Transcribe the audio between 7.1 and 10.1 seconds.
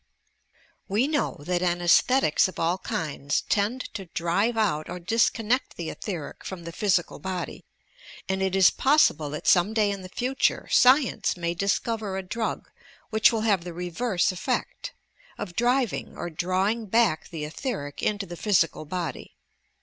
body, and it is possible that somfi day in the